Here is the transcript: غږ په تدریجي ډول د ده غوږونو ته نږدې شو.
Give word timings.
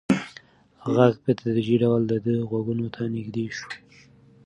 غږ 0.93 1.13
په 1.23 1.31
تدریجي 1.37 1.75
ډول 1.83 2.01
د 2.07 2.13
ده 2.25 2.33
غوږونو 2.49 2.85
ته 2.95 3.01
نږدې 3.15 3.45
شو. 3.55 3.69